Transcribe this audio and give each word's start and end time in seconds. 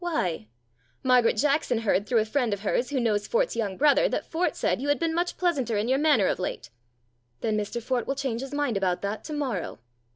Why?"" 0.09 0.47
Margaret 1.03 1.37
Jackson 1.37 1.77
heard 1.77 2.07
through 2.07 2.21
a 2.21 2.25
friend 2.25 2.53
of 2.55 2.61
hers, 2.61 2.89
who 2.89 2.99
knows 2.99 3.27
Fort's 3.27 3.55
young 3.55 3.77
brother, 3.77 4.09
that 4.09 4.25
Fort 4.25 4.55
said 4.55 4.81
you 4.81 4.87
had 4.87 4.97
been 4.97 5.13
much 5.13 5.37
pleasanter 5.37 5.77
in 5.77 5.87
your 5.87 5.99
manner 5.99 6.25
of 6.25 6.39
late."" 6.39 6.71
Then 7.41 7.55
Mr 7.55 7.83
Fort 7.83 8.07
will 8.07 8.15
change 8.15 8.41
his 8.41 8.51
mind 8.51 8.77
about 8.77 9.03
that 9.03 9.23
to 9.25 9.33
morrow." 9.33 9.77